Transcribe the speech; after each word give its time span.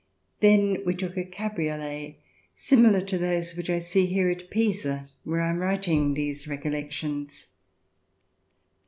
Then 0.39 0.79
we 0.83 0.95
took 0.95 1.15
a 1.15 1.23
cabriolet 1.23 2.17
similar 2.55 3.01
to 3.01 3.19
tho$e 3.19 3.43
which 3.55 3.69
I 3.69 3.77
see 3.77 4.07
here 4.07 4.31
at 4.31 4.49
Pisa 4.49 5.11
where 5.23 5.41
I 5.41 5.51
am 5.51 5.59
writing 5.59 6.15
these 6.15 6.47
Recollections. 6.47 7.45